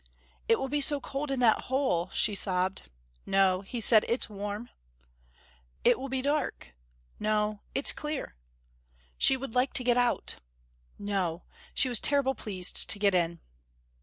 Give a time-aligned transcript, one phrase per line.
[0.47, 2.89] "It will be so cold in that hole," she sobbed.
[3.27, 4.71] "No," he said, "it's warm."
[5.83, 6.73] "It will be dark."
[7.19, 8.35] "No, it's clear."
[9.19, 10.37] "She would like to get out."
[10.97, 11.43] "No,
[11.75, 13.41] she was terrible pleased to get in."